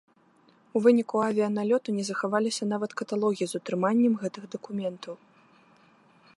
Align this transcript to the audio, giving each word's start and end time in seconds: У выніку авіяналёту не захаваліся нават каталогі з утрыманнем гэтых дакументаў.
У 0.77 0.79
выніку 0.85 1.15
авіяналёту 1.25 1.95
не 1.97 2.03
захаваліся 2.09 2.63
нават 2.73 2.91
каталогі 3.03 3.43
з 3.51 3.61
утрыманнем 3.61 4.13
гэтых 4.25 4.43
дакументаў. 4.57 5.13